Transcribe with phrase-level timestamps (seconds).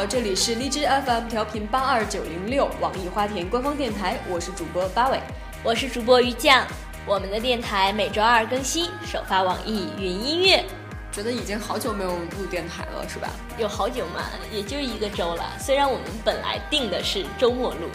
[0.00, 5.20] 好，这里是荔枝 FM 调频八二九零六，网易花田官方电台，我是主播八尾，
[5.62, 6.66] 我是主播于酱。
[7.04, 10.64] 我们的电台每周二更新，首发网易云音乐。
[11.12, 13.28] 觉得已经好久没有录电台了，是吧？
[13.58, 15.44] 有好久嘛，也就一个周了。
[15.58, 17.90] 虽然我们本来定的是周末录，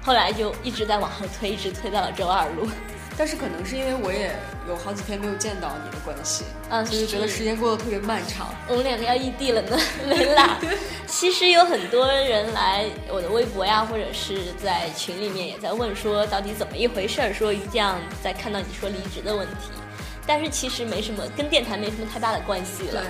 [0.00, 2.68] 后来就一直在往后推，一直推到了周二录。
[3.16, 4.34] 但是可能是因为我也
[4.66, 8.48] 有好几天没有见到你的关系，嗯，所以觉得时间过得特别漫长。
[8.68, 9.78] 我们两个要异地了呢，
[10.08, 10.58] 没啦。
[11.06, 17.32] 其实有很多人来我的微博呀，或者是在群里面也在问说，到底怎么一回事儿？
[17.32, 19.70] 说于酱在看到你说离职的问题，
[20.26, 23.02] 但是其实没什么，跟电台没什么太大的关系了。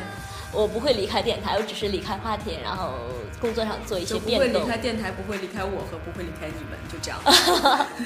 [0.52, 2.92] 我不会离开电台，我只是离开话题，然后
[3.40, 4.48] 工作上做一些变动。
[4.50, 7.18] 不会离开电台，不会离开我和不会离开你们，就这样。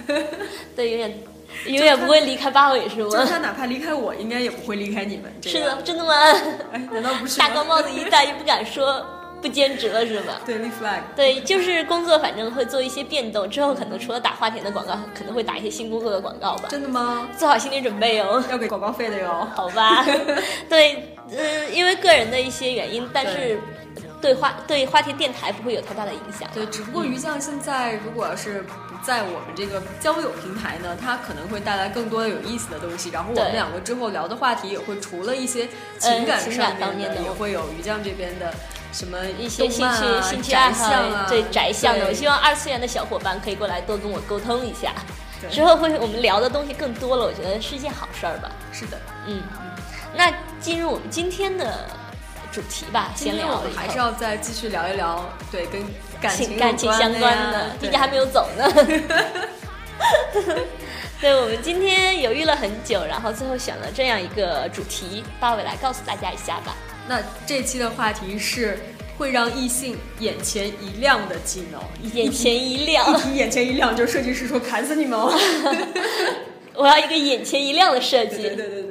[0.76, 1.18] 对，永远。
[1.66, 3.10] 永远不会离开八尾是吗？
[3.10, 5.32] 就他哪怕离开我，应该也不会离开你们。
[5.42, 6.12] 是的，真的吗？
[6.92, 7.38] 难道不是？
[7.38, 9.04] 大高帽子一戴，又不敢说
[9.40, 10.34] 不兼职了是吗？
[10.46, 11.00] 对，立 flag。
[11.14, 13.48] 对，就是工作，反正会做一些变动。
[13.48, 16.68] 之后可能除了打花田的广告，可能会打一些新工作的广告吧。
[16.68, 17.28] 真的吗？
[17.36, 19.46] 做好心理准备哦，要给广告费的哟。
[19.54, 20.04] 好吧。
[20.68, 23.58] 对，嗯，因为个人的一些原因，但是。
[24.18, 26.48] 对花对花田电台不会有太大的影响。
[26.52, 33.10] 对，只不过于酱现在如果要是不在我们这个交友平台呢，它可能会带来更多的有意思的东西。
[33.10, 38.52] 然后我们两个之后聊的话题也会除了一些情感上面的，也会有于酱这边的
[38.92, 42.06] 什么一些兴趣兴趣爱好啊，对宅向的。
[42.06, 44.92] 我希望二次元的小伙伴可以过来多跟我沟通一下。
[45.52, 48.50] 之后会我们聊的东西更多了，我觉得是一件好事儿吧。
[48.72, 49.40] 是的，嗯。
[50.16, 51.86] 那进入我们今天的。
[52.52, 53.62] 主题吧，先聊。
[53.74, 55.82] 还是要再继续聊一聊，对，跟
[56.20, 57.70] 感情感情相关的。
[57.80, 58.70] 毕竟还没有走呢。
[61.18, 66.76] 对，我们今天犹豫了很久，然后最后选了这样一个主题，八尾来告诉大家一下吧。
[67.08, 68.78] 那这期的话题是
[69.16, 71.80] 会让异性眼前一亮的技能。
[72.12, 75.32] 眼前一亮，一提眼前一亮，就是设计师说砍死你们了。
[76.74, 78.36] 我要一个眼前一亮的设计。
[78.36, 78.85] 对对对对。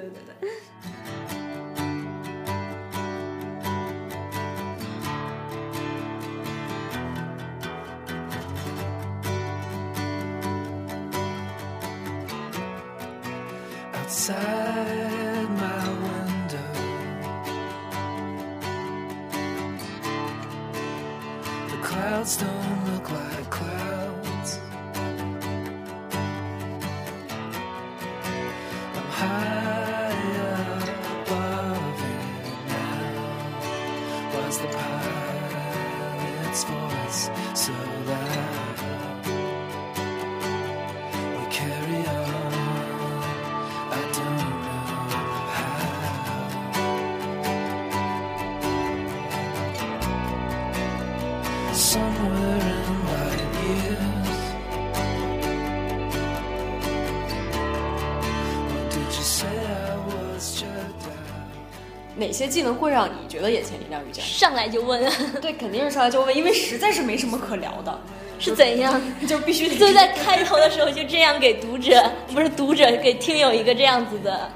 [62.16, 64.02] 哪些技能会让你觉得眼前一亮？
[64.08, 65.02] 遇见上来就问，
[65.42, 68.00] 对，肯定是上来就问，因为实在是没什么可聊的。
[68.38, 69.02] 是怎样？
[69.26, 74.52] 就必须就在开头的时候就这样给读者，不是读者，给听友一个这样子的，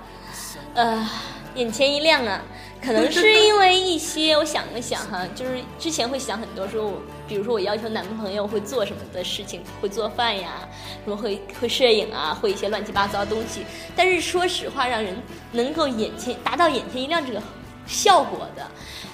[0.73, 1.09] 呃，
[1.55, 2.41] 眼前一亮啊。
[2.81, 10.67] 可能是因为一些，我想了想哈，就是之前会想很多，说我比如说我要求男朋友会做什么的事情，会做饭呀，
[11.03, 13.65] 什么会会摄影啊，会一些乱七八糟的东西。
[13.95, 15.15] 但是说实话，让人
[15.51, 17.41] 能够眼前达到眼前一亮这个
[17.85, 18.65] 效果的，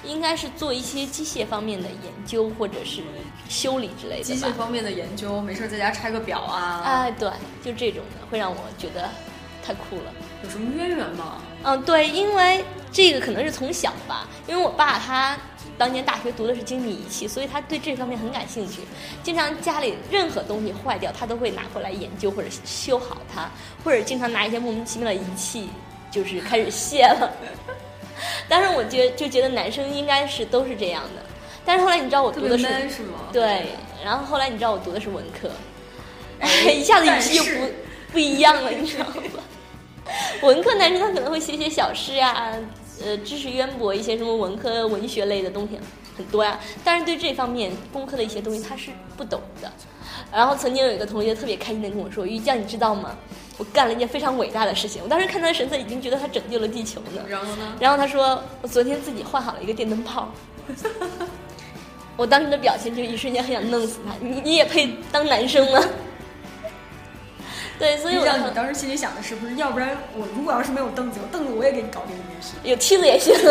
[0.04, 3.02] 应该是做一些机械方面的研究或者是
[3.50, 4.24] 修理之类的。
[4.24, 6.82] 机械方面的研究，没事在家拆个表啊。
[6.86, 7.30] 哎，对，
[7.64, 9.10] 就这种的会让我觉得
[9.66, 10.14] 太酷了。
[10.44, 11.42] 有什么渊源吗？
[11.64, 12.64] 嗯，对，因为
[12.96, 15.38] 这个可能是从小吧，因为我爸他
[15.78, 18.80] 当年大学读的是精密仪器，所以他对这方面很感兴趣。
[19.22, 23.52] 经常家里任何东西坏掉，他都会拿过来研究或者修好它，
[23.84, 25.68] 或者经常拿一些莫名其妙的仪器，
[26.10, 27.30] 就是开始卸了。
[28.48, 31.22] 当时我觉就觉得男生应该是都是这样的，
[31.66, 32.66] 但是后来你知道我读的是
[33.34, 33.66] 对，
[34.06, 35.52] 然后后来你知道我读的是文科，
[36.72, 37.70] 一下子语气就不
[38.14, 39.44] 不一样了，你知道吗？
[40.44, 42.56] 文科男生他可能会写写小诗呀，
[43.04, 45.78] 呃，知识渊博一些什么文科文学类的东西
[46.18, 49.72] 很多呀，但是对这方面工科的一些东西他是不懂的。
[50.32, 53.16] 然后曾经有一个同学特别开心的跟我说：“于酱，你知道吗？
[53.58, 57.22] 我干了一件非常伟大的事情。”我当时看他的神色，已经觉得他拯救了地球呢。
[57.28, 57.76] 然后呢？
[57.80, 60.30] 然后他说：“我昨天自己换好了一个电灯泡。”
[62.18, 64.16] 我当时的表情就一瞬间很想弄死他。
[64.22, 65.82] 你你也配当男生吗？
[67.80, 69.56] 对，所以我想你当时心里想的是不是？
[69.56, 72.56] 要不然我如果要是没有凳子，我凳子我也给你搞定这件事。
[72.64, 73.34] 有梯子也行。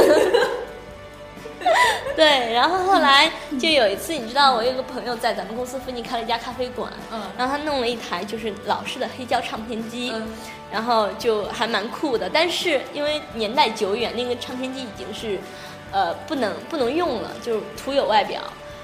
[2.14, 10.28] 对，然后后来就有一次，你知道，我有个朋友在咱们公司附近开了一家咖啡馆，嗯，然后他弄了一台就是老式的黑胶唱片机，嗯，
[10.70, 12.30] 然后就还蛮酷的。
[12.32, 15.38] 但是因为年代久远，那个唱片机已经是，
[15.90, 18.40] 呃，不能不能用了，就徒有外表。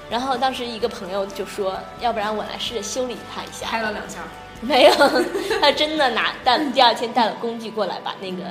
[0.09, 3.67] 然后当时一个朋友就说，要不然我来试着修理它一下。
[3.67, 4.23] 拍了两下，
[4.63, 4.93] 没有，
[5.59, 8.43] 他真的拿带第二天带了工具过来把那个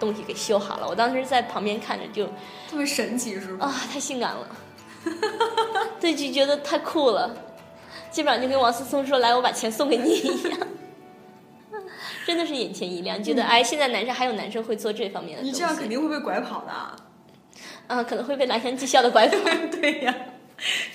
[0.00, 0.88] 东西给修好了。
[0.88, 2.24] 我当时在旁边看着就
[2.70, 3.66] 特别神奇，是吧？
[3.66, 4.48] 啊，太性感了，
[6.00, 7.36] 对，就觉得太酷了，
[8.10, 10.58] 基本上就跟王思聪说：“来，我把钱送给你一样。
[12.26, 15.42] ”真的是眼前一亮，觉得哎，现在男生还有男生会做这方面的。
[15.42, 16.72] 你这样肯定会被拐跑的。
[17.88, 19.36] 啊，可能会被蓝翔技校的拐跑。
[19.70, 20.14] 对呀。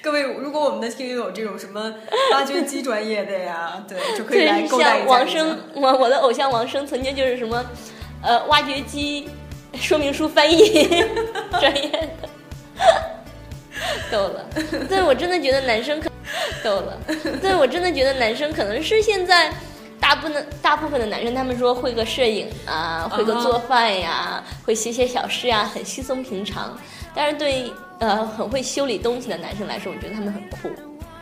[0.03, 1.93] 各位，如果我们的听友有这种什么
[2.33, 7.65] 挖掘机专业的呀， 对，就可以来像王生，我我的偶像王生曾经就是什么，
[8.21, 9.29] 呃，挖掘机
[9.75, 10.89] 说明书翻译
[11.57, 11.89] 专业
[12.21, 12.29] 的，
[14.11, 14.45] 够了。
[14.89, 16.09] 对我真的觉得男生可
[16.61, 16.99] 够了。
[17.41, 19.49] 对我真的觉得男生可能是现在
[20.01, 26.77] 大部分大部分的男生，他们说会个摄影啊，会个做饭呀，会写写小诗啊，很稀松平常。
[27.15, 27.71] 但是对
[28.07, 30.69] 呃很会修理东西的男生来说，我觉得他们很酷。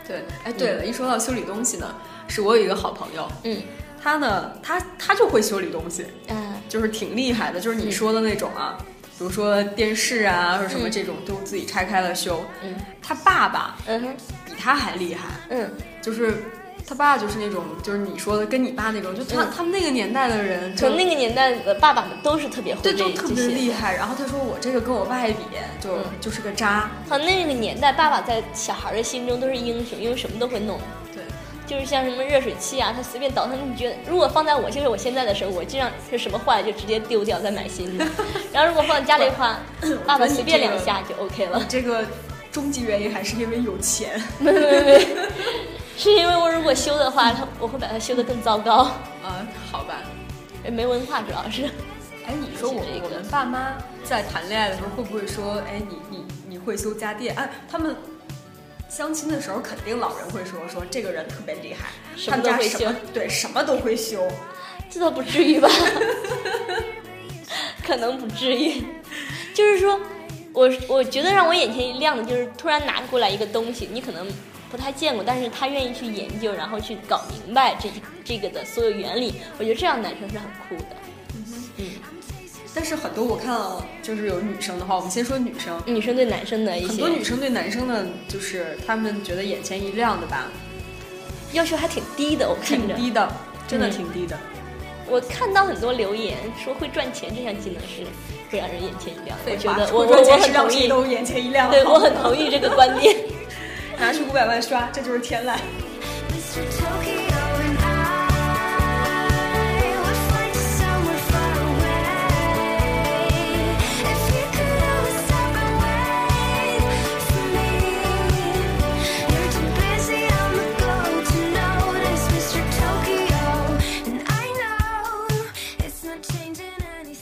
[0.08, 1.94] 对，哎，对了，一说到修理东西呢，
[2.28, 3.62] 是我有一个好朋友，嗯，
[4.02, 8.78] 他呢，他他就会修理东西，嗯，就是挺厉害的，就是你说的那种啊，
[9.18, 12.44] 比如说电视啊或者什么这种，都自己拆开了修。
[12.64, 15.70] 嗯，他爸爸，嗯哼，比他还厉害，嗯，
[16.02, 16.34] 就是。
[16.88, 23.96] 他爸就是那种，就是你说的跟你爸那种，就他他们那个年代的人，从那个年代的爸爸们都是特别会对，都特别厉害。
[23.96, 25.40] 然后他说我这个跟我爸一比，
[25.80, 26.92] 就就是个渣。
[27.08, 30.80] 他，那个年代爸爸在小孩的心中都是英雄，因为什么都会弄。
[31.14, 31.24] 对，
[31.66, 33.58] 就是像什么热水器啊，他随便倒腾。
[33.72, 38.06] 你觉得如果放在我就是我现在的时候，我经常是什么坏了就直接丢掉，再买新的。
[38.52, 39.60] 然后如果放在家里的话，
[40.06, 41.66] 爸爸随便两下就 OK 了。
[41.70, 42.06] 这个
[42.52, 44.22] 终极原因还是因为有钱。
[44.40, 45.08] 没没没。
[45.98, 48.92] 是因为我如果修的话，他 我会把它修得更糟糕。
[49.24, 50.02] 啊，好吧，
[50.72, 51.66] 没文化主要是。
[52.26, 53.74] 哎，你说我我们爸妈
[54.04, 57.36] 在谈恋爱的时候会不会说，哎，你你你会修家电？
[57.36, 57.96] 哎，他们
[58.90, 64.28] 相亲的时候肯定老人会说，说这个人特别厉害，什么都会修，对，什么都会修。
[64.90, 65.70] 这倒不至于吧？
[67.86, 68.84] 可能不至于。
[69.54, 70.00] 就是说，
[70.54, 74.28] 我我觉得让我眼前一亮的，就是突然拿过来一个东西，你可能。
[74.72, 77.90] 不太见过，但是他愿意去研究，然后去搞明白这
[78.24, 79.34] 这个的所有原理。
[79.60, 80.96] 我觉得这样男生是很酷的。
[81.36, 81.46] 嗯
[81.78, 81.86] 嗯。
[82.74, 85.78] 但是很多我看到就是有女生的话，我们先说女生。
[85.86, 86.88] 女生对男生的一些。
[86.88, 90.46] 很多女生对男生的，就是他们觉得眼前一亮的吧，
[91.52, 92.50] 要求还挺低的。
[92.50, 92.96] 我看着。
[92.96, 93.30] 挺低的，
[93.68, 94.40] 真的挺低的。
[95.10, 98.08] 我看到很多留言说会赚钱这项技能是
[98.50, 99.38] 会让人眼前一亮。
[99.46, 100.88] 我觉得我我我很同意。
[100.88, 101.70] 都眼前一亮。
[101.70, 103.14] 对我很同意这个观点。
[104.02, 105.56] 拿去五百万刷，这就是天籁。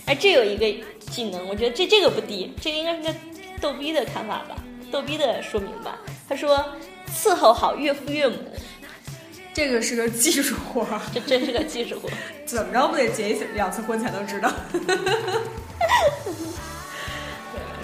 [0.05, 0.65] 哎，这有一个
[1.11, 3.13] 技能，我觉得这这个不低，这个应该是个
[3.59, 4.55] 逗逼的看法吧。
[4.89, 6.63] 逗逼的说明吧，他说
[7.11, 8.37] 伺候好岳父岳母，
[9.51, 12.13] 这个是个技术活儿，这真是个技术活儿，
[12.45, 14.51] 怎么着不得结一次两次婚才能知道？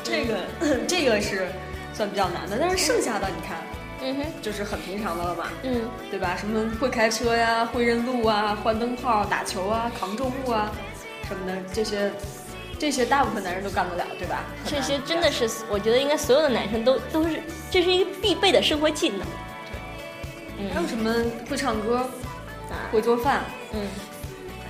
[0.04, 0.38] 这个
[0.88, 1.48] 这个是
[1.92, 3.58] 算比较难的，但是剩下的你看，
[4.04, 5.48] 嗯哼，就是很平常的了嘛？
[5.64, 6.38] 嗯，对吧？
[6.40, 10.72] 什么会开车呀，会认路啊，换灯泡、打球啊，扛重物啊，
[11.28, 12.12] 什么的这些。
[12.86, 14.44] 这些大部分男人都干不了，对吧？
[14.64, 19.22] 这些真的是，我觉得应该所有的男生都都是，这是一个必备的生活技能。
[20.56, 21.12] 对，还有什么
[21.50, 22.08] 会唱歌，
[22.92, 23.42] 会做饭，
[23.74, 23.88] 嗯，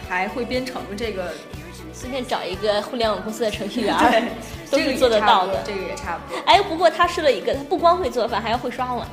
[0.07, 1.33] 还会编程，这个
[1.91, 4.23] 随便找一个互联网公司的程序员，对，
[4.71, 5.61] 都是做得到的。
[5.65, 6.41] 这个也差不多。
[6.45, 9.05] 哎，不过他说了一个，他不光会做饭，还要会刷碗，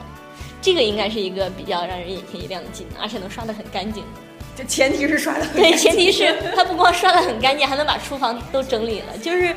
[0.61, 4.05] 这个应该是一个比较让人眼前一亮的技能，而且能刷得很干净。
[4.63, 9.19] 就前提是刷的对，前提是他不光刷的很干净，还能把厨房都整理了。
[9.19, 9.55] 就是，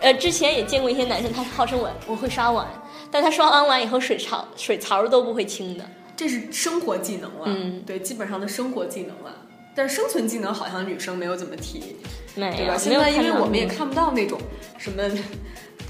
[0.00, 2.66] 呃，之前也见过一些男生，他号称我我会刷碗，
[3.10, 5.84] 但他刷完碗以后水槽水槽都不会清的。
[6.16, 9.34] 这是生活技能了，嗯，对，基本上的生活技能了。
[9.74, 11.96] 但是生存技能好像女生没有怎么提，
[12.34, 12.76] 对吧？
[12.76, 14.40] 现在因为我们也看不到那种
[14.76, 15.02] 什么。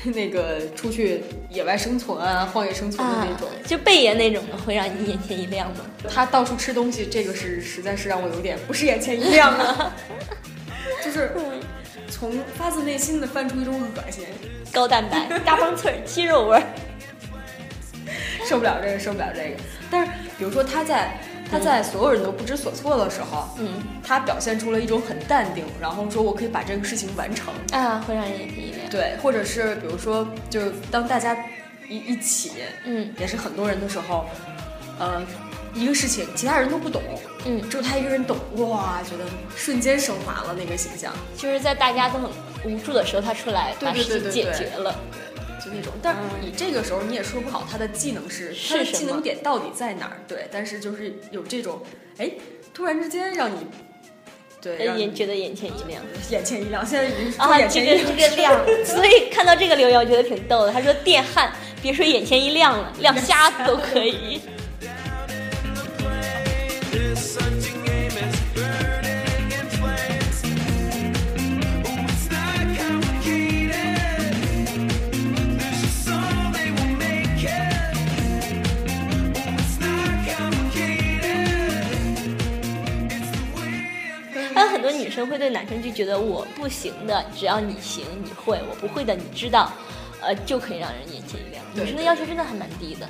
[0.15, 5.81] 那个出去野外生存啊，荒野生存的那种，就贝爷那种的，会让你眼前一亮吗？
[6.09, 9.93] 他到处吃东西，这个是实在是让我有点不是眼前一亮啊。
[11.05, 11.33] 就是
[12.11, 14.25] 从发自内心的泛出一种恶心。
[14.73, 16.63] 高蛋白、嘎嘣脆儿、鸡肉味儿，
[18.47, 19.57] 受不了这个，受不了这个。
[19.91, 21.19] 但是，比如说他在
[21.51, 28.78] 他在所有人都不知所措的时候，嗯，他表现出了一种很淡定，然后说我可以把这个事情完成啊，会让人眼前一亮。
[28.91, 31.37] 对，或者是比如说，就当大家
[31.89, 32.53] 一一起，
[32.85, 34.27] 嗯，也是很多人的时候，
[34.99, 35.23] 呃，
[35.75, 37.03] 一个事情其他人都不懂，
[37.45, 39.25] 嗯，只有他一个人懂，哇，觉得
[39.57, 41.13] 瞬间升华了那个形象。
[41.37, 42.31] 就是在大家都很
[42.65, 44.95] 无助的时候，他出来把事情解决了。
[45.61, 51.83] 就那种，但是你这个时候你也说不好他的技能是他的技能点到底在哪儿，对，但是就是有这种，
[52.19, 52.31] 哎，
[52.73, 53.67] 突然之间让你，
[54.61, 58.53] 对，眼觉得眼前一亮，眼前一亮，现在已经啊，这个这个亮，
[58.85, 64.41] 所以看到这个留言我觉得挺逗的，他说电焊，别说眼前一亮了，亮瞎子都可以。
[85.19, 89.73] 生会对男生就觉得我不行的，只要你行你会，我不会的你知道，
[90.21, 91.65] 呃，就可以让人眼前一亮。
[91.75, 93.05] 女生的要求真的还蛮低的。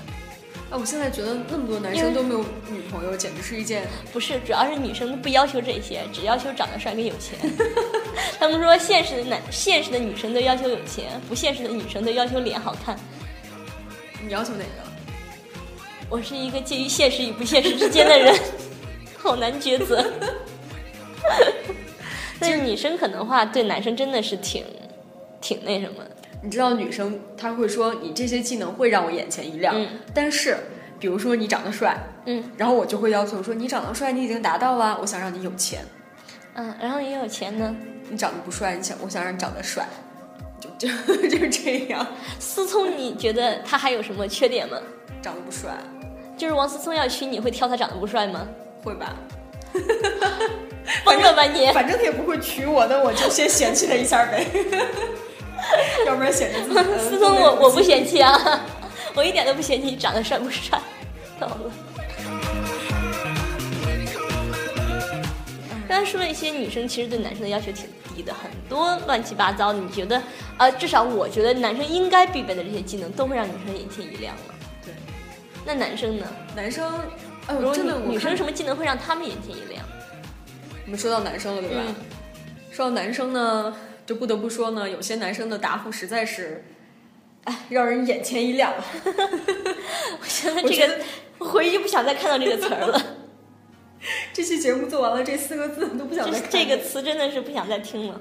[0.71, 7.38] 啊，我现在觉得那么多男生都没有女朋友，简直是一件不是，主要是女生不要求这些，只要求长得帅跟有钱。
[8.41, 12.99] 他们说现实的男，现实的女生都要求有钱，不现实的女生都要求脸好看。
[14.23, 14.83] 你要求哪个？
[16.09, 18.35] 我是一个介于现实与不现实之间的人，
[19.19, 20.05] 好难抉择。
[22.40, 24.64] 但是女生可能话对男生真的是挺，
[25.40, 26.04] 挺那什么。
[26.40, 29.75] 你知道女生她会说你这些技能会让我眼前一亮，
[30.14, 30.57] 但是
[30.99, 35.85] 比如说你长得帅，嗯，然后我就会要求说你长得帅你已经达到了，我想让你有钱，
[36.54, 37.75] 嗯，然后也有钱呢。
[38.11, 39.87] 你长得不帅，你想我想让你长得帅，
[40.61, 40.88] 就 就
[41.28, 42.07] 就是这样。
[42.40, 44.78] 思聪，你觉得他还有什么缺点吗？
[45.21, 45.73] 长得不帅，
[46.37, 48.49] 就是王思聪要娶你会挑他长得不帅吗？
[48.83, 49.16] 会吧。
[51.05, 51.71] 疯了吧你！
[51.73, 54.47] 反正他也不会娶我，那我就先嫌弃他一下呗。
[56.07, 56.81] 要不然显得自己。
[57.11, 58.61] 思聪，我我不嫌弃啊，
[59.15, 60.81] 我一点都不嫌弃你长得帅不帅。
[61.39, 61.71] 到了。
[65.89, 69.73] 刚才说了一些女生其实对男生的要求挺低的，很多乱七八糟。
[69.73, 70.23] 你觉得，
[70.59, 74.55] 呃，至少我觉得男生应该必备的这些技能，都会让女生眼前一亮了。
[74.85, 74.93] 对。
[75.65, 76.27] 那男生呢？
[76.55, 76.93] 男生，
[77.55, 79.85] 如果女女生什么技能会让他们眼前一亮？
[80.85, 81.83] 我们说到男生了，对吧？
[82.71, 83.76] 说到男生呢，
[84.07, 86.64] 就不得不说呢，有些男生的答复实在是，
[87.45, 88.73] 哎，让人眼前一亮。
[90.21, 90.99] 我现在这个，
[91.38, 93.00] 我回去就不想再看到这个词儿了。
[94.33, 96.40] 这期节目做完了，这四个字都不想再。
[96.49, 98.21] 这个词真的是不想再听了。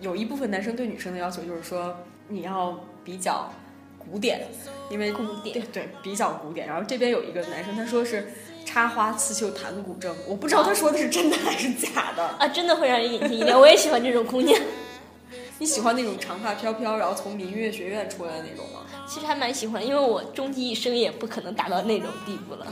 [0.00, 1.96] 有一部分男生对女生的要求就是说，
[2.28, 3.50] 你要比较
[3.96, 4.46] 古典，
[4.90, 6.66] 因为古典对比较古典。
[6.66, 8.28] 然后这边有一个男生，他说是。
[8.66, 12.46] 插花、刺绣、弹古筝，我不知道他说的是真的还是假的啊！
[12.48, 13.58] 真的会让人眼前一亮。
[13.58, 14.60] 我也喜欢这种姑娘。
[15.58, 18.80] 你喜欢那种长发飘飘，然后从民乐学院出来的那种吗？
[19.08, 22.66] 其实还蛮喜欢，因为我终其一生也不可能达到那种地步了。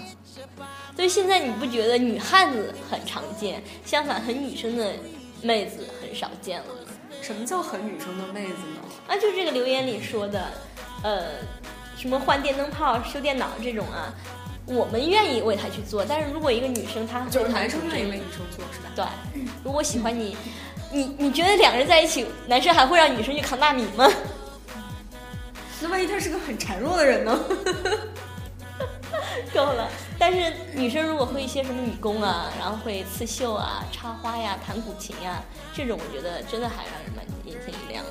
[0.95, 4.93] 所以现在你不觉得女汉子很常见，相反很女生的
[5.41, 6.91] 妹子很少见了吗？
[7.23, 8.81] 什么叫很女生的妹子呢？
[9.09, 10.51] 啊，就这个留言里说的，
[11.03, 11.25] 呃，
[11.97, 14.13] 什么换电灯泡、修电脑这种啊。
[14.67, 18.91] 我们愿意为他去做，但是如果一个女生她就是男生愿意为女生做是吧？
[18.97, 19.05] 对，
[19.63, 20.37] 如果喜欢你，
[20.91, 24.11] 你你觉得两个人在一起，男生还会让女生去扛大米吗？
[25.83, 27.39] 那万一他是个很孱弱的人呢？
[29.53, 29.89] 够了。
[30.19, 35.43] 但是女生如果会一些什么女工啊，然后会刺绣啊、插花呀、弹古琴呀，
[35.75, 38.11] 这种我觉得真的还让人蛮眼前一亮的。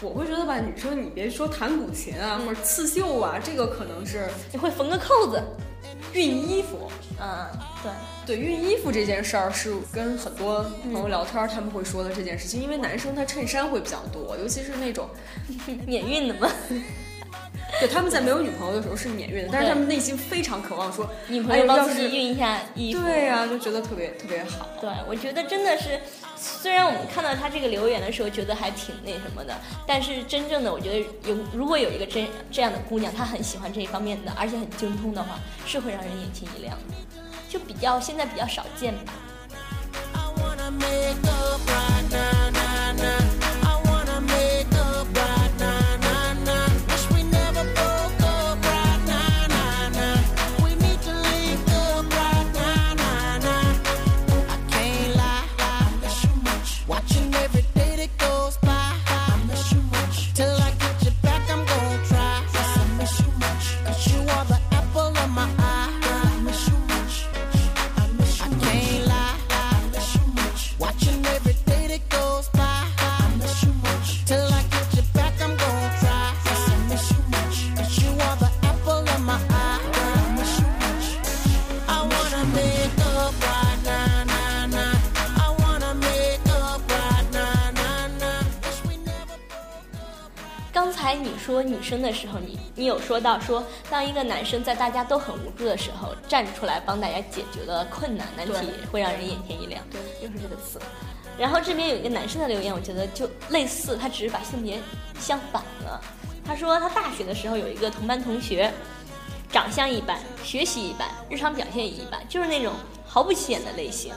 [0.00, 5.42] 我会觉得吧，女生你别说弹古琴啊，或者刺绣啊，这个可能是你会缝个扣子。
[6.12, 7.46] 熨衣服，嗯，
[8.26, 12.62] 对对，熨衣服这件事儿是跟很多朋友聊天，他们会说的这件事情。
[12.62, 15.08] 因为男生他衬衫会比较多，尤其是那种
[15.86, 16.50] 免熨的嘛。
[17.80, 23.00] 对，他们在没有女朋友的时候是免运的，但是他们内心非常渴望说女朋友帮自己熨一下衣服。
[23.02, 24.68] 对呀，就觉得特别特别好。
[24.80, 26.00] 对，我觉得真的是，
[26.36, 29.54] 虽然我们看到他这个留言的时候觉得还挺那什么的，
[29.86, 30.98] 但是真正的我觉得
[31.30, 36.94] 有，如果有一个真这样的姑娘，她很喜欢这一方面的，而且很精通的话，是会让人眼前一亮的，
[37.48, 39.12] 就比较现在比较少见吧。
[91.88, 99.82] 生的时候，你你有说到说，当一个男生在大家都很无助的时候站出来帮大家解决了困难难题，会让人眼前一亮。
[99.90, 100.78] 对，又是这个词。
[101.38, 104.78] 然后这边有一个男生的留言，我觉得就类似，他只是把性别
[105.18, 106.00] 相反了。
[106.44, 108.70] 他说他大学的时候有一个同班同学，
[109.50, 112.74] 长相一般，学习一般，日常表现也一般，就是那种
[113.06, 114.12] 毫不起眼的类型。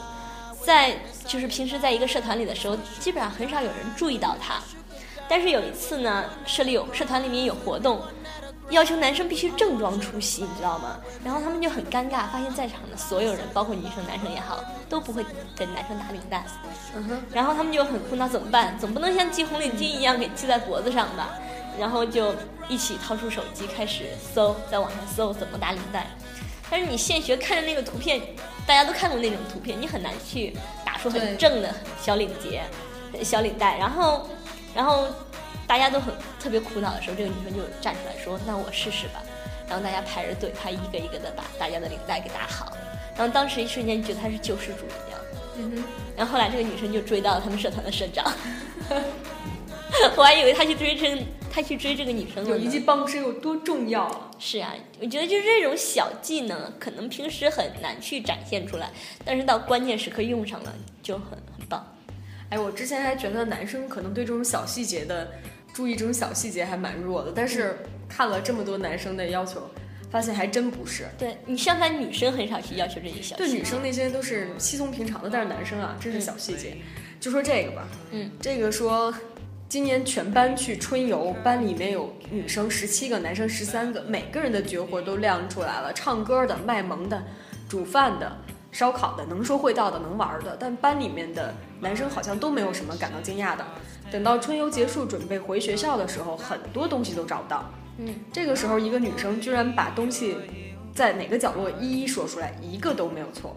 [0.66, 4.62] 在就是平时在一个社团里的时候，基本上很少有人注意到他。
[5.32, 8.02] 但是有一次呢，社里有社团里面有活动，
[8.70, 11.00] 要求男生必须正装出席，你知道吗？
[11.24, 15.24] 然后他们就很尴尬，发现在场的所有人，包括女生、男生也好，都不会
[15.56, 16.44] 给男生打领带。
[16.98, 17.22] 嗯哼。
[17.34, 18.78] 然后他们就很苦恼，怎么办？
[18.78, 21.30] 总不能像系红领巾一样给系在脖子上吧？
[21.80, 22.36] 然后就
[22.68, 26.08] 一起掏出手机开始搜，在网上搜怎么打领带。
[26.70, 28.20] 但是你现学看着那个图片，
[28.68, 30.54] 大家都看过那种图片，你很难去
[30.86, 32.64] 打出很正的小领结、
[33.24, 33.78] 小领带。
[33.78, 34.28] 然后，
[34.76, 35.08] 然后
[35.68, 39.22] 大家都很特别苦恼的时候，这个女生就站出来说：“那我试试吧。”
[39.68, 42.72] 然后大家排着队，她一个一个的把大家的领带给打好。
[43.16, 45.20] 然后当时一瞬间觉得她是救世主一样。
[45.58, 45.84] 嗯哼。
[46.18, 48.32] 然后后来这个女生就追到了他们社团的社长。
[50.16, 52.50] 我还以为她去追这，她去追这个女生了。
[52.50, 54.32] 有一技傍身有多重要？
[54.40, 58.90] 是啊，我觉得就是这种小技能，可能平时很难去展现出来，
[59.24, 61.86] 但是到关键时刻用上了就很很棒。
[62.52, 65.32] 哎，我之前还觉得男生可能对这种小细节的
[65.74, 67.76] 注意，这种小细节还蛮弱的，但是
[68.08, 69.68] 看了这么多男生的要求，
[70.12, 71.06] 发现还真不是。
[71.18, 73.36] 对你相反，女生很少去要求这些小。
[73.38, 76.78] 对女生那些都是稀松平常的，但是男生啊，真是小细节。
[77.20, 79.14] 就说这个吧，嗯，这个说。
[79.70, 87.24] 今年全班去春游，班里面有女生十七个，男生十三个，每个人的绝活都亮出来了，唱歌的、卖萌的、
[87.70, 88.36] 煮饭的、
[88.72, 90.58] 烧烤的、能说会道的、能玩的。
[90.60, 93.66] 但班里面的男生好像都没有什么感到惊讶的。
[94.12, 97.66] 等到春游结束，准备回学校的时候，很多东西都找不到。
[97.98, 100.38] 嗯，这个时候一个女生居然把东西
[100.94, 103.56] 在哪个角落一一说出来，一个都没有错。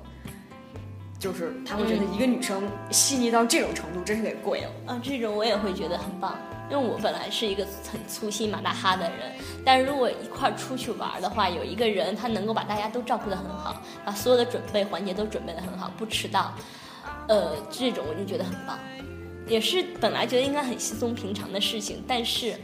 [1.16, 5.00] 就是他会觉得一个女生细腻到这种程度，真是给贵了啊！
[5.02, 6.36] 这种我也会觉得很棒，
[6.70, 9.32] 因为我本来是一个很粗心马大哈的人，
[9.64, 16.52] 但是如果一块出去玩的话，有一个人他能够把大家都照顾得很好，把所有的准备环节都准备得很好，不迟到，
[17.28, 18.78] 呃，这种我就觉得很棒，
[19.46, 22.54] 也是本来觉得应该很稀松平常的事情，但是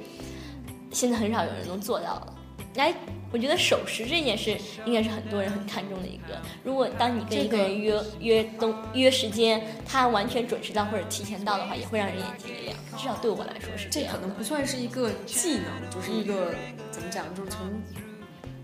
[0.91, 2.35] 现在很少有人能做到了，
[2.75, 2.95] 来。
[3.33, 6.37] 我觉得守时这件事应该是很多人很看重的一个。
[6.65, 12.77] 如果当你跟一个人约约东约时间，他完全准时到或者提前到的话，也会让人眼睛一亮。
[12.99, 14.13] 至少对我来说是这样。
[14.13, 16.53] 这可能不算是一个技能，就是一个
[16.91, 17.69] 怎么讲，就是从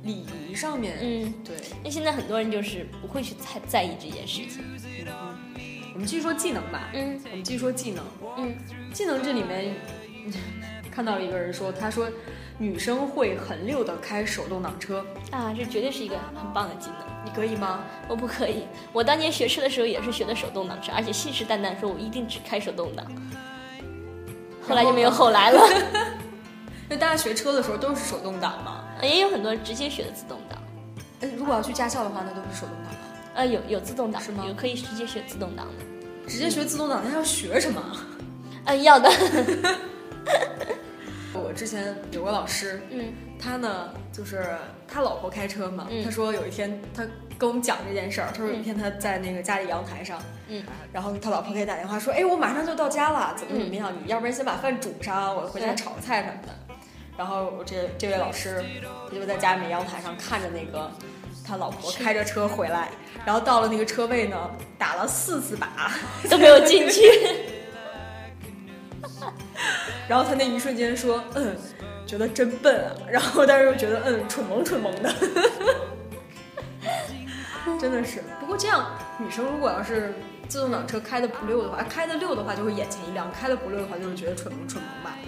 [0.03, 0.99] 礼仪上面。
[1.01, 1.55] 嗯，对。
[1.85, 4.64] 那现在很多人就是不会去太在意这件事情。
[5.55, 6.90] 嗯，我们继续说技能吧。
[6.92, 8.05] 嗯，我们继续说技能。
[8.37, 8.57] 嗯，
[8.92, 9.77] 技能这里面
[10.90, 12.11] 看到了一个人说，他说。
[12.59, 16.99] 女生会很溜的开手动挡车啊，这绝对是一个很棒的技能。
[17.25, 17.81] 你可以吗？
[18.09, 18.64] 我不可以。
[18.92, 23.05] 我当年学车的时候也是学的手动挡车，而且信誓旦旦说我一定只开手动挡。
[24.66, 25.61] 后来就没有后来了。
[26.88, 28.85] 那大家学车的时候都是手动挡吗？
[29.03, 30.59] 也有很多直接学的自动挡。
[31.21, 32.99] 哎，如果要去驾校的话，那都是手动挡吗。
[33.35, 34.45] 呃，有有自动挡是吗？
[34.49, 35.85] 有可以直接学自动挡的。
[36.27, 37.83] 直接学自动挡，那要学什么？
[38.64, 39.11] 嗯，要的。
[41.37, 44.46] 我之前有个老师，嗯，他呢就是
[44.88, 47.07] 他老婆开车嘛，嗯，他说有一天他
[47.38, 56.49] 跟我们讲这件事儿，他说有一天他在那个家里阳台上，嗯，然后他老婆给他打电话说，哎，我马上就到家了，怎么怎么样，你要不然先把饭煮上，我回家炒个菜什么的。
[57.16, 58.62] 然后我这这位老师
[59.09, 60.90] 他就在家里面阳台上看着那个
[61.46, 62.90] 他老婆开着车回来，
[63.25, 65.66] 然后到了那个车位呢，打了四次靶
[66.29, 67.03] 都没有进去。
[70.08, 71.56] 然后他那一瞬间说：“嗯，
[72.06, 75.12] 觉得真笨啊。”然后但是又觉得嗯，蠢萌蠢萌的，
[77.80, 78.22] 真的是。
[78.40, 78.86] 不过这样，
[79.18, 80.14] 女生如果要是
[80.48, 85.18] 自动挡车开的不溜的话，开的溜的话就会眼前一亮；开的不溜的话，就会觉得蠢萌蠢萌吧。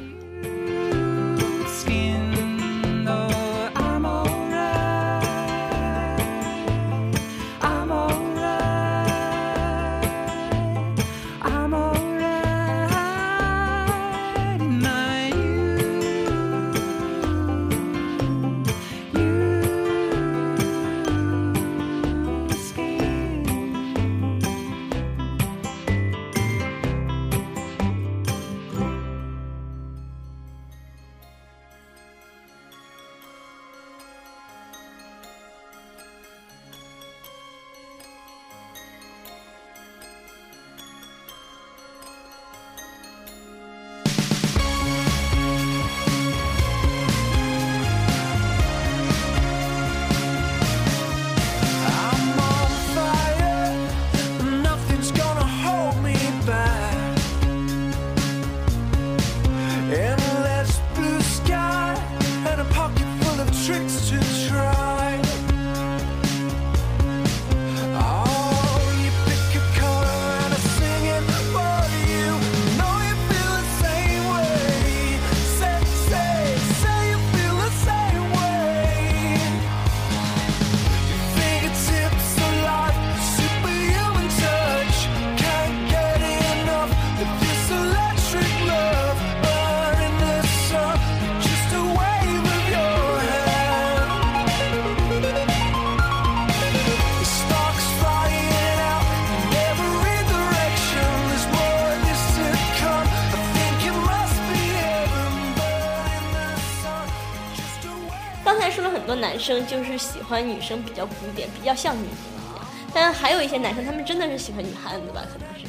[109.49, 115.23] 生就是喜欢女生比较古典，比较像女生一样，但还有一些男生他们真的是喜欢女汉子吧？
[115.33, 115.67] 可能是，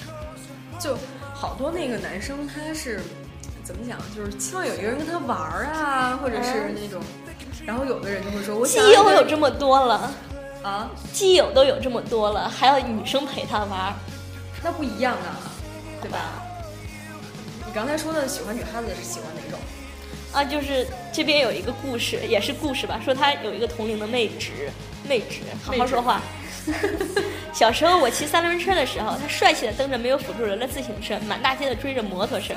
[0.78, 0.98] 就
[1.34, 3.00] 好多那个男生他是
[3.64, 7.02] 怎么讲，就是希望有一个人跟他玩儿啊，或者是那种，
[7.66, 10.12] 然后有的人就会说，我基友有这么多了
[10.62, 13.96] 啊，基友都有这么多了，还要女生陪他玩，
[14.62, 15.40] 那不一样啊，
[16.02, 16.20] 对吧？
[17.66, 19.49] 你刚才说的喜欢女汉子是喜欢哪种？
[20.32, 23.00] 啊，就是这边有一个故事，也是故事吧。
[23.04, 24.70] 说他有一个同龄的妹侄，
[25.08, 26.22] 妹侄，好好说话。
[27.52, 32.54] 小时候我骑三轮车的时候，他帅气的蹬着没有辅助轮的自行车，满大街的追着摩托车。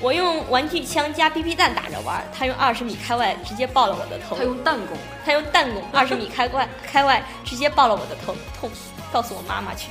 [0.00, 4.36] 我用玩具枪加 BB 弹打着玩，他用二十米开外直接爆了我的头。
[4.36, 8.70] 他用弹弓，他用弹弓， 二十米开外开外直接爆了我的头，痛！
[9.12, 9.88] 告诉我妈妈去。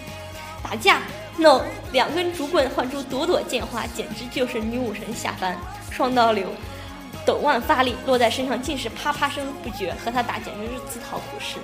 [0.63, 1.01] 打架
[1.37, 5.55] ？No，两根竹棍换出朵朵剑花，简直就是女武神下凡，
[5.91, 6.47] 双刀流。
[7.25, 11.57] 抖腕发力，落在身上尽是啪啪声不绝，和他打简直是自讨苦吃。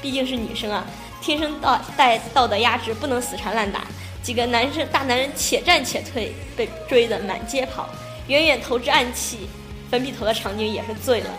[0.00, 0.84] 毕竟是女生啊，
[1.20, 3.82] 天生道带道德压制，不能死缠烂打。
[4.22, 7.88] 几个男生大男人且战且退，被追得满街跑，
[8.28, 9.48] 远远投掷暗器，
[9.90, 11.30] 粉笔头的场景也是醉了。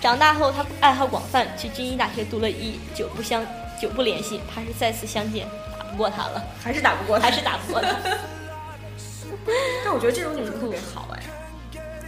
[0.00, 3.44] 长大后他爱好广泛，去军医大学读了医，久不相
[3.80, 5.46] 久不联系，怕是再次相见
[5.78, 7.88] 打不过他了，还是打不过，还是打不过他。
[9.84, 11.22] 但我觉得这种女生特别好哎。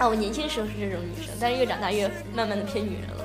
[0.03, 3.25] 啊，我年轻时候是这种女生，但是越长大越慢慢的偏女人了。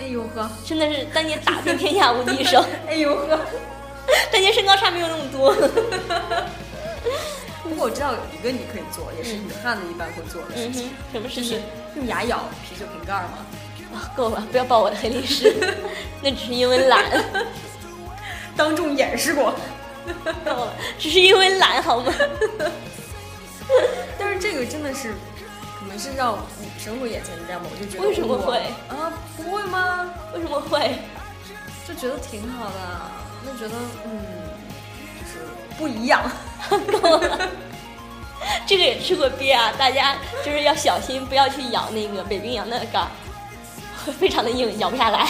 [0.00, 2.64] 哎呦呵，真的是当年打遍天下无敌手。
[2.88, 3.38] 哎呦呵，
[4.32, 5.54] 当年身高差没有那么多。
[7.62, 10.90] 不过我知道有一个你可以做，也是女汉子一般会做的事情。
[11.12, 11.62] 什么事情？
[11.94, 13.46] 用牙咬啤酒瓶盖吗？
[13.94, 15.54] 啊，够了，不要爆我的黑历史。
[16.20, 17.04] 那只是因为懒，
[18.56, 19.54] 当众演示过。
[20.44, 22.12] 够了，只是因为懒好吗？
[24.18, 25.14] 但是这个真的是。
[25.86, 27.68] 你们是让女生会眼前一亮吗？
[27.72, 29.12] 我就觉得为什么会啊？
[29.36, 30.10] 不会吗？
[30.34, 30.98] 为什么会？
[31.86, 33.00] 就觉得挺好的，
[33.46, 34.18] 就觉得嗯，
[35.20, 35.46] 就是
[35.78, 36.28] 不一样。
[38.66, 43.06] 这个也吃过鳖啊，大家就是要小心，不要去咬那个北冰洋的杆，
[44.18, 45.28] 非常的硬，咬不下来。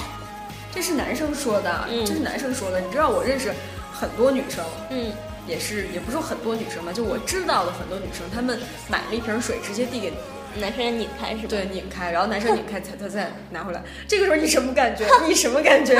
[0.75, 2.81] 这是男生说的，这是男生说的。
[2.81, 3.53] 你知道我认识
[3.92, 5.12] 很多女生，嗯，
[5.47, 10.14] 也是也不是很多女生吧，就我知道的很多女生，她们买了一瓶水，直接递给。
[10.61, 11.49] 男生拧开是吧？
[11.49, 13.83] 对，拧开，然后男生拧开，他他再拿回来。
[14.09, 15.05] 这个时候你什么感觉？
[15.27, 15.95] 你什么感觉？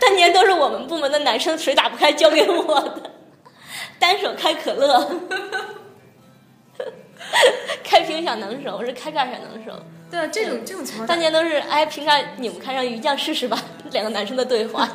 [0.00, 3.10] 当年都是我们部门的男生谁打不开交给我的，
[3.98, 5.20] 单手开可乐，
[7.82, 9.72] 开瓶小能手，我是开盖小能手。
[10.10, 13.60] 对啊，这种这种情况，当年都是哎瓶盖拧不开，让鱼酱试试吧。
[13.90, 14.88] 两个男生的对话，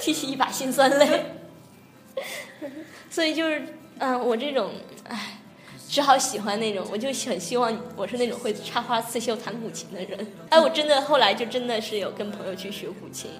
[0.00, 1.26] 提起一把辛酸泪。
[3.10, 3.62] 所以就是
[3.98, 4.72] 嗯，我这种
[5.08, 5.35] 哎。
[5.88, 10.26] 只好喜欢那种，我就很希望我是那种会插花刺绣弹古琴的人。
[10.50, 13.30] 哎，我真的后来就真的是有跟朋友去学古琴，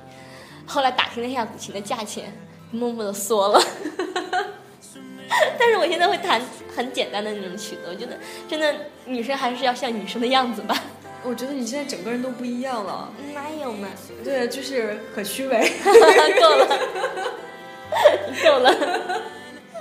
[0.66, 2.32] 后来打听了一下古琴的价钱，
[2.70, 3.60] 默默的缩了。
[5.58, 6.40] 但是我现在会弹
[6.74, 8.16] 很简单的那种曲子，我觉得
[8.48, 8.72] 真的
[9.04, 10.80] 女生还是要像女生的样子吧。
[11.24, 13.12] 我觉得你现在整个人都不一样了。
[13.34, 13.88] 哪有嘛？
[14.22, 15.72] 对，就是很虚伪。
[16.40, 16.68] 够了，
[18.44, 19.22] 够了。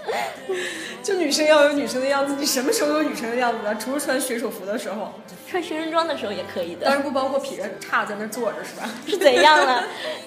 [1.03, 3.75] 就女生要有女生的样子，你什么时候有女生的样子呢？
[3.75, 5.13] 除了穿水手服的时候，
[5.47, 6.85] 穿学生装的时候也可以的。
[6.85, 8.89] 当然不包括劈着叉在那坐着，是吧？
[9.07, 9.83] 是怎样了？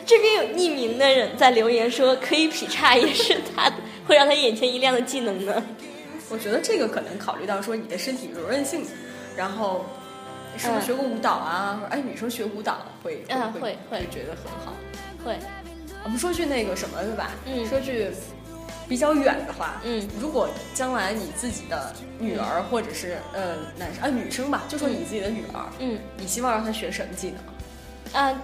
[0.07, 3.73] 这边有匿名的人在留言说，可以劈叉也是他
[4.07, 5.63] 会让他眼前一亮的技能呢。
[6.31, 8.87] 我觉得这个可能考虑到说你的身体柔韧性，
[9.37, 9.85] 然后
[10.57, 11.83] 是不是学过舞蹈啊？
[11.91, 13.25] 哎，女生学舞蹈会
[13.61, 14.77] 会会觉得很好。
[15.25, 15.37] 会。
[16.05, 17.31] 我们说句那个什么对吧？
[17.47, 17.67] 嗯。
[17.67, 18.09] 说句。
[18.89, 27.33] 比较远的话，嗯，如果将来你自己的女儿或者是呃男生啊女生吧，就说你自己的女儿，嗯，你希望让她学什么技
[28.13, 28.23] 能？
[28.23, 28.43] 啊，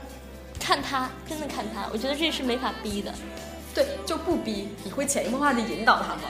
[0.61, 3.13] 看她，真的看她，我觉得这是没法逼的。
[3.75, 6.23] 对，就不逼，你会潜移默化的引导她吗？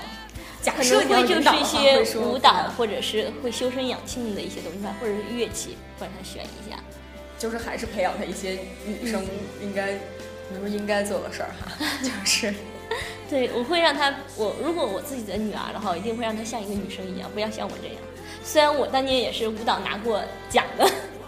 [0.62, 6.78] 假设会就是一些舞蹈，或者是会修身养性的一些东西吧，或者是乐器，会让她选一下。
[7.36, 9.22] 就是还是培养她一些女生
[9.60, 12.54] 应该，比如说应该做的事儿哈， 就是。
[13.28, 14.14] 对，我会让她。
[14.36, 17.96] 我如果我自己的女儿的话，我一定会让她像一个女生一样，不要像我这样。
[18.42, 20.86] 虽然我当年也是舞蹈拿过奖的，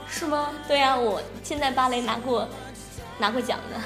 [0.09, 0.51] 是吗？
[0.69, 2.47] 对呀，我现在芭蕾拿过
[3.19, 3.81] 拿过奖的，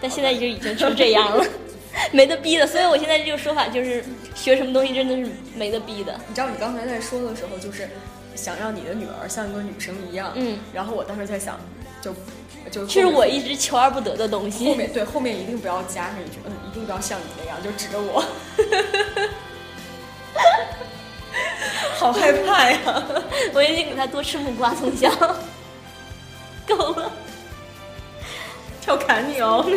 [0.00, 1.44] 但现在就已经成这样了，
[2.10, 2.66] 没得逼的。
[2.66, 4.02] 所以我现在这个说法就是，
[4.34, 6.18] 学什么东西真的是没得逼的。
[6.26, 7.88] 你知道，你刚才在说的时候，就是
[8.34, 10.32] 想让你的女儿像一个女生一样。
[10.36, 10.58] 嗯。
[10.72, 11.60] 然后我当时在想，
[12.00, 12.14] 就。
[12.68, 14.68] 就是我一直求而不得的东西。
[14.68, 18.22] 后面对后面一定不要加上一句，嗯，一定不要像你那样，就指着我。
[21.98, 22.78] 好害怕呀！
[23.52, 25.12] 我一定给他多吃木瓜葱姜，
[26.66, 26.94] 够。
[26.94, 27.12] 了，
[28.80, 29.64] 跳砍你哦。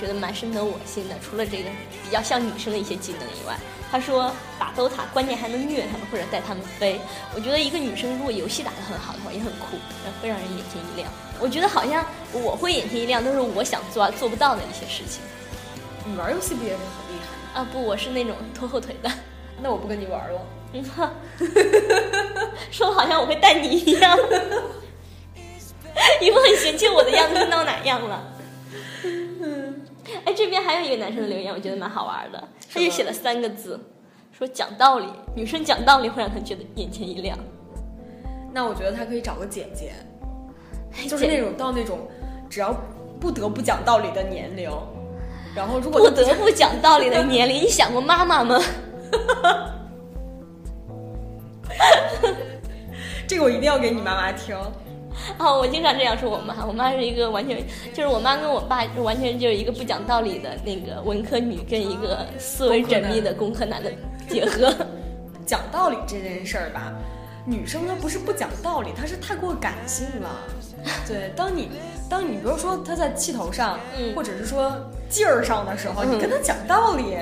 [0.00, 1.68] 觉得蛮深得我心的，除了这个
[2.02, 3.54] 比较像女生的一些技能以外，
[3.92, 6.98] 他说打 DOTA 关键还能虐他们或者带他们飞。
[7.34, 9.76] 我觉得一个女生如果游戏打得很好的话，也很酷，
[10.22, 11.12] 会让人眼前一亮。
[11.38, 15.20] 我觉得好像我会眼前一亮，都是我想做做不到的一些事情。
[16.06, 16.84] 你玩游戏不也是很
[17.14, 17.66] 厉害啊？
[17.70, 19.10] 不，我是那种拖后腿的。
[19.62, 20.40] 那我不跟你玩了。
[22.70, 24.16] 说的好像我会带你一样，
[26.22, 28.22] 一副很嫌弃我的样子，闹哪样了？
[30.24, 32.48] 哎，这边还有一个男生的留言，我觉得蛮好玩的。
[32.72, 33.78] 他就写了三个字，
[34.32, 37.38] 说讲道理，女生讲道理会让他觉得眼前一亮。
[38.52, 39.92] 那我觉得他可以找个姐姐，
[41.08, 42.08] 就是那种到那种
[42.48, 42.74] 只要
[43.20, 44.70] 不得不讲道理的年龄。
[45.54, 48.60] 然后如果不得不讲道理的年龄，你想过妈妈吗？
[53.26, 54.56] 这个我一定要给你妈妈听。
[55.38, 63.92] 哦，我经常这样说我妈，我妈是一个完全就是我妈跟我爸就完全就是一个不讲道理的那个文科女跟一个思维缜密的工科男的
[64.28, 64.74] 结合。
[65.44, 66.92] 讲道理这件事儿吧，
[67.44, 70.30] 女生她不是不讲道理，她是太过感性了。
[71.08, 71.68] 对，当你
[72.08, 73.78] 当你比如说她在气头上，
[74.14, 74.72] 或者是说
[75.08, 77.16] 劲儿上的时候，你跟她讲道理，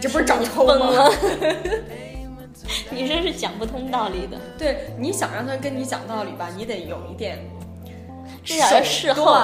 [0.00, 1.10] 这不是找抽吗？
[2.90, 4.38] 女生是讲不通道理的。
[4.58, 7.38] 对，你想让他跟你讲道理吧，你得有一点，
[8.44, 9.36] 至少要事后，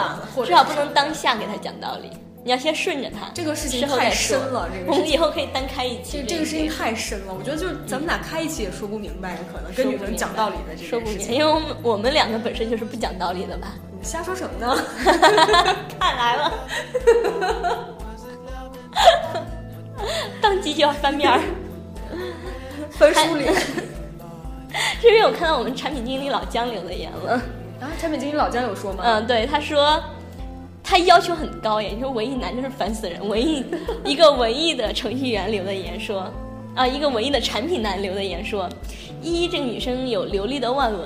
[0.44, 2.11] 至少不能当下给他讲道理。
[2.42, 3.30] 你要先顺着他。
[3.35, 6.24] 这个事情太深了，这个我们以后可以单开一期。
[6.26, 13.74] 这个事情太深了，我觉得就是咱们俩开一期也说不明白，可能跟女生讲道理的这说不明白，因为我们我们两个本身就是不讲道理的吧？
[14.00, 14.74] 你瞎说什么呢？
[16.00, 16.52] 看来了，
[20.40, 21.40] 当即就要翻面儿。
[22.90, 23.46] 分书里，
[25.00, 27.33] 这边 我看到我们产品经理老姜留的言了
[27.81, 27.90] 啊！
[27.98, 29.03] 产品经理老姜有说吗？
[29.05, 30.03] 嗯，对，他说
[30.83, 31.88] 他要求很高耶。
[31.94, 33.26] 你说文艺男真是烦死人。
[33.26, 33.64] 文艺
[34.05, 36.31] 一个文艺的程序员留的言说
[36.74, 38.68] 啊，一个文艺的产品男留的言说：
[39.22, 41.00] 一，这个女生有流利的外文；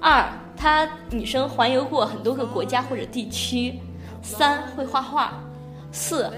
[0.00, 3.74] 二，她女生环游过很多个国家或者地区；
[4.22, 5.30] 三，会画画；
[5.92, 6.30] 四，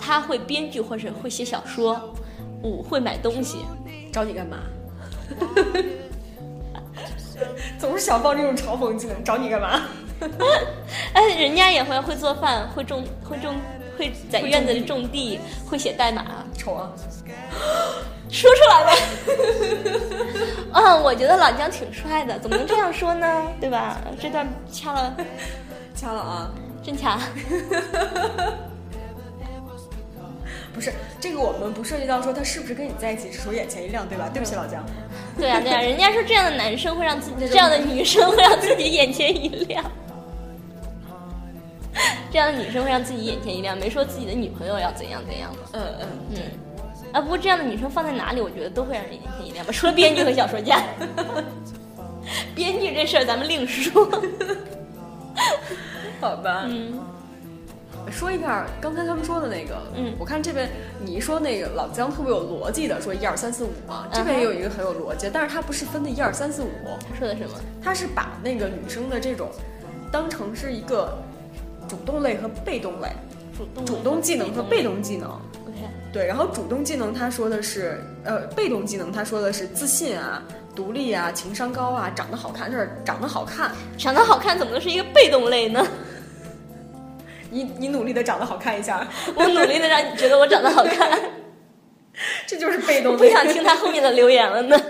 [0.00, 1.96] 她会编剧或者会写小说；
[2.62, 3.58] 五，会买东西。
[4.12, 4.58] 找你干嘛？
[7.78, 9.82] 总是想放这种嘲讽技能，找你干嘛？
[11.14, 13.56] 哎，人家也会会做饭，会种会种
[13.98, 16.24] 会在院子里种地， 会写代码。
[16.56, 16.92] 丑啊！
[18.30, 18.92] 说出来吧。
[20.74, 23.48] 嗯，我觉得老姜挺帅的，怎么能这样说呢？
[23.60, 24.00] 对吧？
[24.20, 25.16] 这段掐了，
[25.94, 26.50] 掐了啊！
[26.84, 27.18] 真掐。
[30.74, 34.30] 不是这个，我们不涉及到说他是不是跟你在一起，只说眼前一亮，对吧？
[34.32, 34.84] 对不起，老姜。
[35.38, 39.84] 对啊，对啊， 人家说这样的男生会让自己，这样的女生会让自己眼前一亮，
[42.32, 46.42] 这样的女生会让自己眼前一亮，没说自己的女朋友要怎样怎样嗯嗯嗯。
[47.12, 49.72] 啊，不过这样的女生放在哪里，我觉得都会让人眼前一亮吧。
[49.72, 50.82] 除了编剧和小说家，
[52.56, 54.10] 编剧这事儿咱们另说。
[56.20, 56.64] 好吧。
[56.66, 56.98] 嗯。
[58.12, 60.68] 说一下刚才他们说的那个，嗯，我看这边
[61.00, 66.68] 你一说那个老姜特别有逻辑的说一二三四五嘛，这边也有一个很有逻辑，但是他不是分的一二三四五，
[67.08, 67.58] 他说的什么？
[67.82, 69.48] 他是把那个女生的这种
[70.12, 71.18] 当成是一个
[71.88, 73.08] 主动类和被动类，
[73.56, 75.30] 主动主动技能和被动技能
[75.66, 75.78] ，OK，
[76.12, 80.42] 对，然后主动技能他说的是呃，被动技能他说的是自信啊、
[80.76, 85.84] 独立啊、情商高啊、长得好看，就是长得好看，长得好看怎么能是一个被动类呢？
[87.52, 91.20] 你你努力的长得好看一下， 我努力的让你觉得我长得好看，
[92.46, 93.16] 这就是被动。
[93.16, 94.80] 不想听他后面的留言了呢。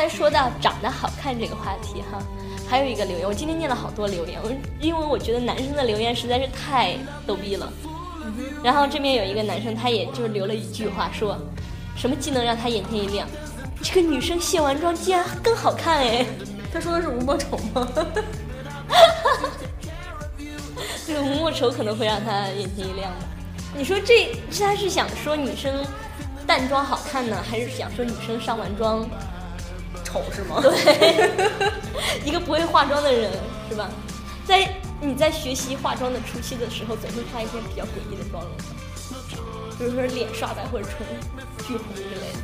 [0.00, 2.18] 才说到长得好看这个话题哈，
[2.66, 7.70] 还有一个留言，我今天念了好多留言，我因为我觉得男生的留言实在是太逗逼了。
[8.64, 11.36] 然后这边有一个男生，他也就是留了一句话说，
[11.94, 13.28] 什么技能让他眼前一亮？
[13.82, 16.24] 这个女生卸完妆竟然更好看哎！
[16.72, 17.86] 他说的是吴莫愁吗？
[21.06, 23.26] 这个吴莫愁可能会让他眼前一亮的。
[23.76, 25.84] 你说这他是想说女生
[26.46, 29.06] 淡妆好看呢，还是想说女生上完妆
[30.10, 30.60] 丑是吗？
[30.60, 31.30] 对，
[32.24, 33.30] 一个不会化妆的人
[33.68, 33.88] 是吧？
[34.44, 34.68] 在
[35.00, 38.50] 你在学习化妆的初期的时候，总会画一些比较诡异的妆容，
[39.78, 41.06] 比如说脸刷白或者唇
[41.66, 42.38] 巨红之类的。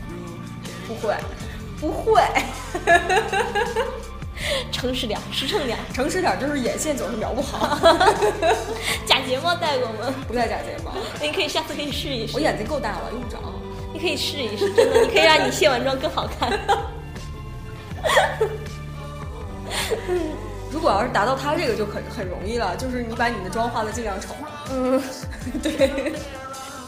[0.87, 1.15] 不会，
[1.81, 2.23] 不会。
[4.71, 7.77] 诚实点，实诚点，诚实点，就是眼线总是描不好。
[9.05, 10.15] 假睫毛戴过吗？
[10.29, 10.93] 不戴假睫毛。
[11.21, 12.35] 你可以下次可以试一试。
[12.35, 13.39] 我眼睛够大了，用不着。
[13.93, 16.51] 你可以试一试，真的，你可以让你卸完妆更好看。
[20.71, 24.35] 如果要是达到他这个就很很容易了，就是你把你的妆化的尽量丑。
[24.73, 25.03] 嗯，
[25.63, 26.13] 对。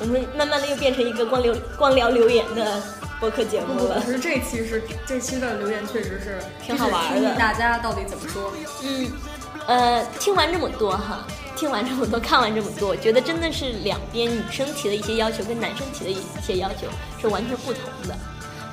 [0.01, 2.81] 我们慢慢的又变成一个光留光聊留言的
[3.19, 4.01] 播客节目了。
[4.01, 7.35] 可是这期是这期的留言确实是挺好玩的。
[7.35, 8.53] 大家到底怎么说？
[8.85, 9.11] 嗯，
[9.67, 16.87] 呃，听完这么多哈，听完这么多，看完这么多，我觉得真的是两边女生提的一些要求跟男生提的一些要求
[17.21, 18.17] 是完全不同的。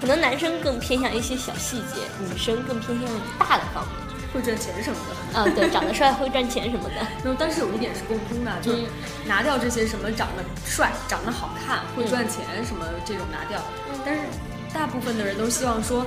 [0.02, 4.06] 可能男生更偏向一些小细节，女生更偏向大的方面。
[4.34, 5.40] 会赚钱什么的。
[5.40, 6.96] 啊，对， 长得帅会赚钱什么的。
[7.24, 8.84] 那但是有一点是共通的，就是
[9.26, 13.62] 拿掉这些什么长得帅、长得好看、会赚钱什么这种拿掉。
[14.04, 14.22] 但是
[14.74, 16.06] 大部分的人都希望说，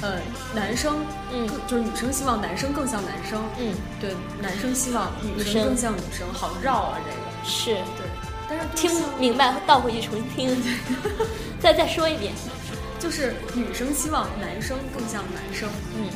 [0.00, 0.18] 呃，
[0.54, 0.96] 男生，
[1.30, 7.46] 嗯，就是女生希望男生更像男生，嗯，对，男生希望女生更像女生，好绕啊这个。
[7.46, 7.74] 是。
[7.74, 8.06] 对，
[8.48, 10.64] 但是听明白倒回去重新听，
[11.60, 12.32] 再再说一遍，
[12.98, 16.10] 就是女生希望男生更像男生，嗯。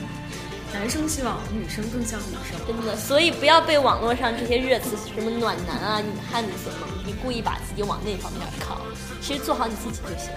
[0.72, 8.80] 男生希望女生更像女生，真的，所以不要被网络上这些热词什么暖男啊、女汉子所蒙蔽，故意把自己往那方面靠。
[9.20, 10.30] 其实做好你自己就行。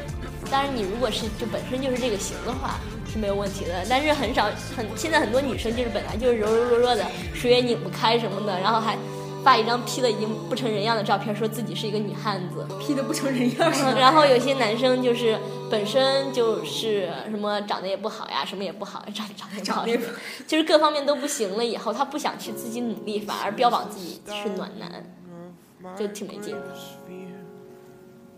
[0.50, 2.80] 当然，你如果是就本身就是这个型的话
[3.12, 3.86] 是没有问题的。
[3.88, 8.98] 但是很少很现在很多女生就是本来就是柔柔弱弱的，水也拧不开什么的，然后还。
[9.44, 13.72] 发一张 P 的已经不成人样的照片，说自己是一个女汉子，P 的不成人样。
[13.96, 15.38] 然后有些男生就是
[15.70, 20.12] 本身就是什么长得也不好呀，什么也不好，长长得不好，
[20.48, 21.66] 就是各方面都不行了。
[21.66, 26.64] 以后他不想去自己努力，反而标榜自己是暖男，就挺没劲的。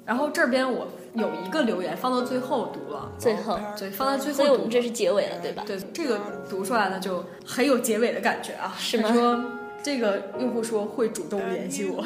[0.06, 5.64] 然后这边我有一个留言放到最后读了，最后对放在最后，所以我们这是结尾了，对吧？
[5.66, 9.14] 对，这个读出来了就很有结尾的感觉啊，是吗？
[9.14, 9.44] 说。
[9.86, 12.04] 这个用户说会主动联系我，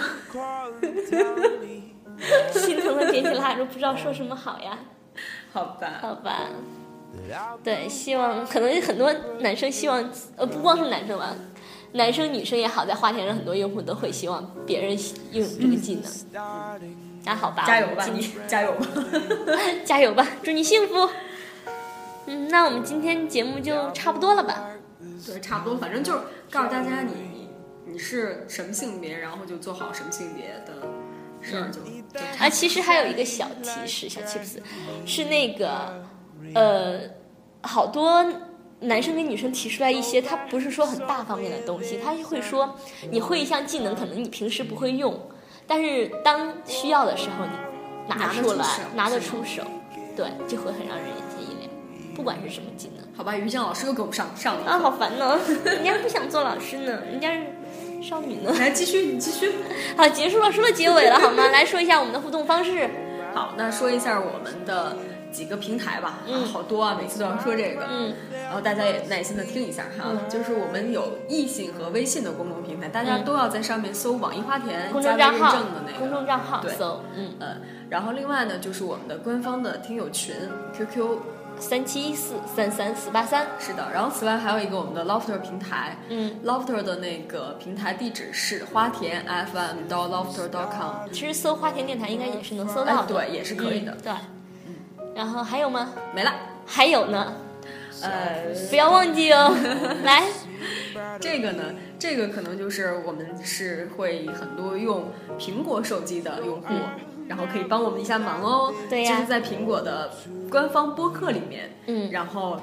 [2.51, 4.77] 心疼的点起蜡烛，不知道说什么好呀？
[5.53, 6.49] 好吧，好吧，
[7.63, 11.33] 对，希望可能很多男生希望，呃，不光是男生吧，
[11.93, 14.91] 男生女生也好，在花田上很多用户都会希望别人
[15.31, 16.03] 拥有这个技能。
[17.23, 18.87] 那好吧，加油吧，你 加油吧，
[19.85, 21.09] 加油吧，祝你幸福。
[22.25, 24.65] 嗯，那我们今天节目就差不多了吧？
[25.25, 26.19] 对，差不多，反正就是
[26.51, 27.28] 告诉大家你。
[27.91, 30.87] 你是什么性别，然后就做好什么性别的
[31.41, 31.79] 事儿就。
[32.37, 34.57] 啊，其实还有一个小提示，小 tips，
[35.05, 36.03] 是那个，
[36.55, 37.01] 呃，
[37.61, 38.25] 好多
[38.79, 42.75] 男生跟女生提出来一些，他不是说很大方面的东西，他会说
[43.11, 45.19] 你会一项技能，可能你平时不会用，
[45.67, 47.51] 但是当需要的时候你
[48.07, 48.65] 拿出来，
[48.95, 49.63] 拿得出手，
[50.15, 51.69] 对，就会很让人眼前一亮。
[52.15, 57.58] 不管是什么技能，好吧，于江老师又给我们上上啊，好烦呢， 人家不想做老师呢，人家是。
[58.01, 58.51] 少女呢？
[58.59, 59.51] 来继续，你继续。
[59.95, 61.47] 好，结束了，说到结尾了，好吗？
[61.51, 62.89] 来说一下我们的互动方式。
[63.33, 64.97] 好，那说一下我们的
[65.31, 66.19] 几个平台吧。
[66.27, 67.85] 嗯，好多啊，每次都要说这个。
[67.89, 68.13] 嗯。
[68.31, 77.03] 然后大家也耐心的听一下哈，就是我们有异性和微信的公众平台，大家都要在上面搜“网易花田”加认证的那个公众账号，对，搜。
[77.15, 77.57] 嗯呃，
[77.89, 80.35] 然后另外呢，就是我们的官方的听友群
[80.75, 81.19] ，QQ。
[81.59, 83.45] 三七一四三三四八三。
[83.59, 91.09] 是的，然后此外还有一个我们的 Lofter 平台，嗯，Lofter 的那个平台地址是花田 FM 到 Lofter dot com。
[91.11, 93.95] 其实搜花田电台应该也是能搜到的，对，也是可以的。
[94.01, 94.11] 对，
[94.67, 94.75] 嗯，
[95.15, 95.89] 然后还有吗？
[96.15, 96.33] 没了。
[96.65, 97.33] 还有呢？
[98.01, 99.53] 呃，不要忘记哦。
[100.05, 100.23] 来，
[101.19, 101.63] 这个呢，
[101.97, 106.73] 这个可能就是我们是会很多用苹果手机的用户。
[107.29, 110.11] 然后可以帮我们一下忙哦，对呀，就是在苹果的
[110.49, 112.59] 官方播客里面，嗯，然后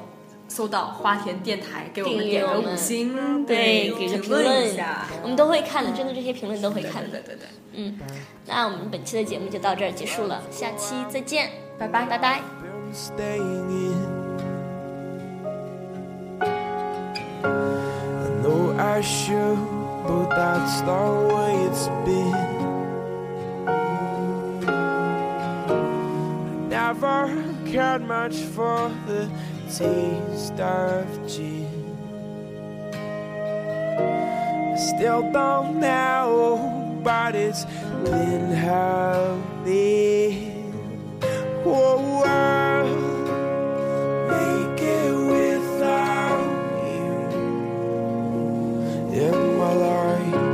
[0.48, 4.66] 搜到花田电台，给我们点个五星，对，给个评论。
[4.66, 7.04] 一下，我们都会看的，真的这些评论都会看。
[7.04, 7.96] 的，对对对，嗯，
[8.44, 11.48] 那我们本期的节目就到这儿结束了，下期再见，
[11.78, 12.04] 拜拜。
[12.06, 12.40] 拜拜。
[26.86, 27.26] Never
[27.64, 29.28] cared much for the
[29.66, 31.66] taste of gin.
[34.72, 37.64] I still don't know, but it's
[38.04, 39.72] been heavy.
[41.64, 42.26] Whoa, whoa.
[42.26, 44.14] my
[46.06, 46.52] mouth,
[49.10, 50.45] there must be light.